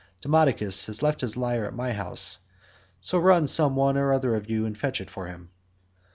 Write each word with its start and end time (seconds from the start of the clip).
Demodocus 0.19 0.87
has 0.87 1.03
left 1.03 1.21
his 1.21 1.37
lyre 1.37 1.63
at 1.65 1.75
my 1.75 1.93
house, 1.93 2.39
so 3.01 3.19
run 3.19 3.45
some 3.45 3.75
one 3.75 3.95
or 3.97 4.11
other 4.13 4.33
of 4.33 4.49
you 4.49 4.65
and 4.65 4.75
fetch 4.75 4.99
it 4.99 5.11
for 5.11 5.27
him." 5.27 5.51